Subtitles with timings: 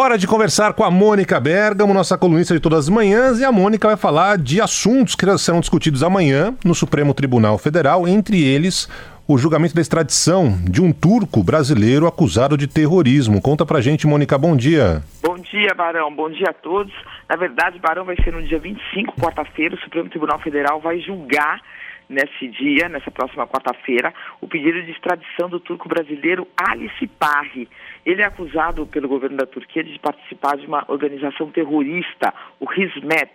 [0.00, 3.50] Hora de conversar com a Mônica Bergamo, nossa colunista de todas as manhãs, e a
[3.50, 8.88] Mônica vai falar de assuntos que serão discutidos amanhã no Supremo Tribunal Federal, entre eles
[9.26, 13.42] o julgamento da extradição de um turco brasileiro acusado de terrorismo.
[13.42, 15.02] Conta pra gente, Mônica, bom dia.
[15.20, 16.14] Bom dia, Barão.
[16.14, 16.94] Bom dia a todos.
[17.28, 21.60] Na verdade, Barão, vai ser no dia 25, quarta-feira, o Supremo Tribunal Federal vai julgar
[22.08, 27.68] nesse dia, nessa próxima quarta-feira, o pedido de extradição do turco brasileiro Ali Sipahi.
[28.08, 33.30] Ele é acusado pelo governo da Turquia de participar de uma organização terrorista, o Hizmet.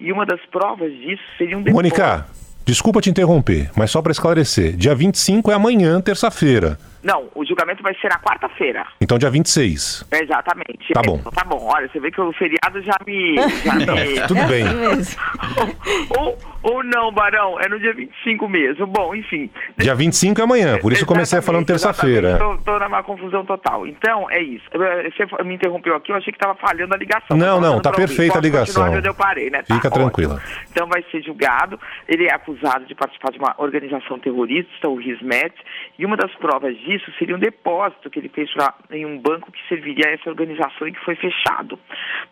[0.00, 1.76] E uma das provas disso seria um depósito.
[1.96, 2.26] Mônica,
[2.64, 6.76] desculpa te interromper, mas só para esclarecer, dia 25 é amanhã, terça-feira.
[7.04, 8.84] Não, o julgamento vai ser na quarta-feira.
[9.00, 10.06] Então, dia 26.
[10.10, 10.92] É, exatamente.
[10.92, 11.18] Tá É, bom.
[11.18, 11.70] tá bom.
[11.72, 13.36] Olha, você vê que o feriado já me.
[13.36, 14.26] Já me...
[14.26, 14.64] Tudo bem.
[16.18, 16.38] ou, ou
[16.82, 18.86] não, Barão, é no dia 25 mesmo.
[18.86, 19.50] Bom, enfim.
[19.76, 22.38] Dia 25 é amanhã, por isso eu comecei falando terça-feira.
[22.58, 23.86] Estou numa confusão total.
[23.86, 24.64] Então, é isso.
[24.72, 27.36] Eh, Você me interrompeu aqui, eu achei que estava falhando a ligação.
[27.36, 28.94] Não, não, tá perfeita a ligação.
[28.96, 29.62] eu parei, né?
[29.62, 30.04] Tá, Fica ótimo.
[30.04, 30.42] tranquila.
[30.70, 31.78] Então vai ser julgado.
[32.08, 35.54] Ele é acusado de participar de uma organização terrorista, o Hizmet,
[35.98, 39.50] e uma das provas disso seria um depósito que ele fez pra, em um banco
[39.52, 41.78] que serviria a essa organização e que foi fechado.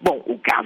[0.00, 0.13] Bom,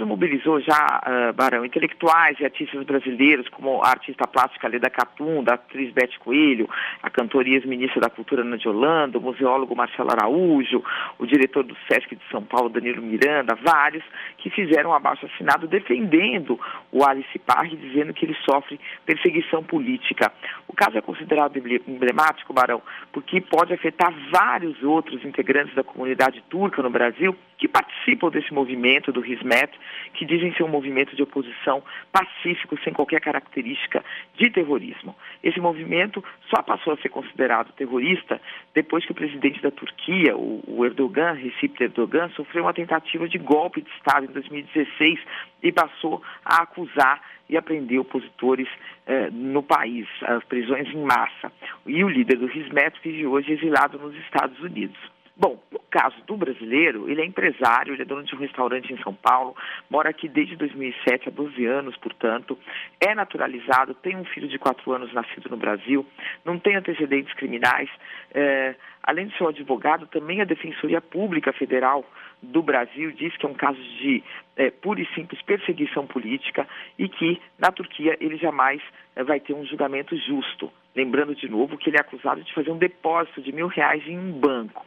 [0.07, 5.55] mobilizou já, ah, Barão, intelectuais e artistas brasileiros, como a artista plástica Leda Catum, da
[5.55, 6.69] atriz Beth Coelho,
[7.03, 10.83] a cantora e ex-ministra da Cultura Ana de Holanda, o museólogo Marcelo Araújo,
[11.19, 14.05] o diretor do Sesc de São Paulo, Danilo Miranda, vários
[14.39, 16.59] que fizeram um abaixo-assinado defendendo
[16.93, 20.33] o Alice Parre, dizendo que ele sofre perseguição política.
[20.67, 22.83] O caso é considerado emble- emblemático, Barão,
[23.13, 29.13] porque pode afetar vários outros integrantes da comunidade turca no Brasil que participam desse movimento
[29.13, 29.73] do Hizmet,
[30.15, 31.83] que dizem ser um movimento de oposição
[32.13, 34.03] pacífico, sem qualquer característica
[34.37, 35.15] de terrorismo.
[35.43, 38.41] Esse movimento só passou a ser considerado terrorista
[38.73, 43.83] depois que o presidente da Turquia, o, Erdogan, Recep Erdogan, sofreu uma tentativa de golpe
[43.83, 45.19] de Estado em 2016
[45.63, 48.69] e passou a acusar e a prender opositores
[49.07, 51.51] eh, no país, as prisões em massa.
[51.87, 54.99] E o líder do Hizmet vive hoje exilado nos Estados Unidos.
[55.41, 59.01] Bom, no caso do brasileiro, ele é empresário, ele é dono de um restaurante em
[59.05, 59.55] São Paulo,
[59.89, 62.59] mora aqui desde 2007, há 12 anos, portanto,
[63.01, 66.05] é naturalizado, tem um filho de 4 anos nascido no Brasil,
[66.45, 67.89] não tem antecedentes criminais.
[68.35, 72.05] eh, além de ser um advogado, também a Defensoria Pública Federal
[72.43, 74.23] do Brasil diz que é um caso de
[74.57, 76.67] eh, pura e simples perseguição política
[76.99, 78.83] e que, na Turquia, ele jamais
[79.15, 80.71] eh, vai ter um julgamento justo.
[80.97, 84.19] Lembrando de novo que ele é acusado de fazer um depósito de mil reais em
[84.19, 84.85] um banco.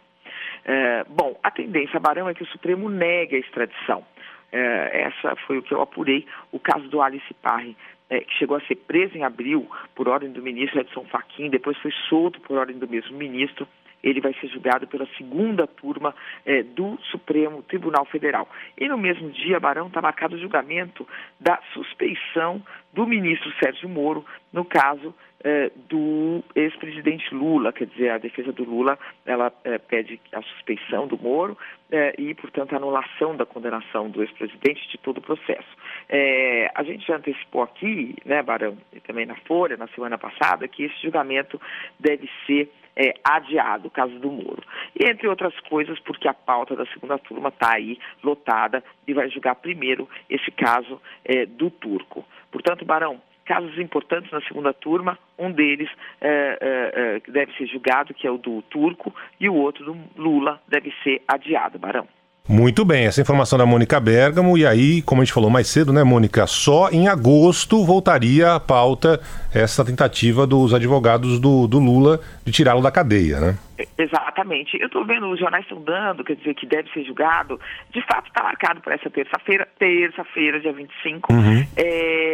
[0.64, 4.06] É, bom, a tendência, Barão, é que o Supremo negue a extradição.
[4.52, 6.26] É, essa foi o que eu apurei.
[6.52, 7.76] O caso do Alice Parre,
[8.10, 11.78] é, que chegou a ser preso em abril por ordem do ministro Edson Fachin, depois
[11.78, 13.68] foi solto por ordem do mesmo ministro.
[14.04, 16.14] Ele vai ser julgado pela segunda turma
[16.46, 18.48] é, do Supremo Tribunal Federal.
[18.78, 21.08] E no mesmo dia, Barão, está marcado o julgamento
[21.40, 22.62] da suspeição
[22.94, 25.14] do ministro Sérgio Moro no caso
[25.44, 31.08] eh, do ex-presidente Lula, quer dizer, a defesa do Lula, ela eh, pede a suspeição
[31.08, 31.58] do Moro
[31.92, 35.68] eh, e, portanto, a anulação da condenação do ex-presidente de todo o processo.
[36.10, 40.68] Eh, a gente já antecipou aqui, né, Barão, e também na Folha, na semana passada,
[40.68, 41.60] que esse julgamento
[42.00, 44.64] deve ser é, adiado, o caso do Moro.
[44.98, 49.30] E, entre outras coisas, porque a pauta da segunda turma está aí lotada e vai
[49.30, 52.26] julgar primeiro esse caso é, do turco.
[52.52, 55.90] Portanto, Barão, casos importantes na segunda turma, um deles
[56.20, 59.98] é, é, é, deve ser julgado, que é o do turco, e o outro do
[60.16, 62.08] Lula deve ser adiado, Barão.
[62.52, 65.94] Muito bem, essa informação da Mônica Bergamo, e aí, como a gente falou mais cedo,
[65.94, 69.22] né, Mônica, só em agosto voltaria à pauta
[69.54, 73.58] essa tentativa dos advogados do, do Lula de tirá-lo da cadeia, né?
[73.98, 74.78] Exatamente.
[74.80, 77.60] Eu estou vendo, os jornais estão dando, quer dizer, que deve ser julgado.
[77.92, 81.66] De fato, está marcado para essa terça-feira, terça-feira, dia 25, uhum.
[81.78, 82.31] é,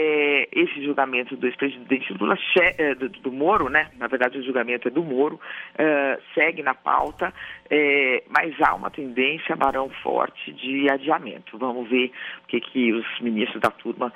[0.57, 2.36] esse julgamento do ex-presidente Lula,
[2.77, 3.92] é, do, do, Moro, né?
[3.98, 5.39] Na verdade, o julgamento é do Moro,
[5.77, 7.31] é, segue na pauta,
[7.69, 11.57] é, mas há uma tendência, Barão, forte de adiamento.
[11.59, 12.12] Vamos ver
[12.44, 14.12] o que, que os ministros da turma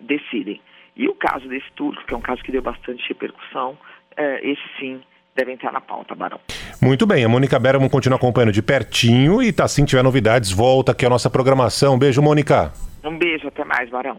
[0.00, 0.60] decidem.
[0.94, 3.78] E o caso desse turco, que é um caso que deu bastante repercussão,
[4.42, 5.00] esse sim
[5.34, 6.40] deve entrar na pauta, Barão.
[6.82, 10.92] Muito bem, a Mônica Berman continua acompanhando de pertinho e tá assim tiver novidades, volta
[10.92, 11.98] aqui a nossa programação.
[11.98, 12.72] Beijo, Mônica.
[13.04, 14.18] Um beijo, até mais, Barão.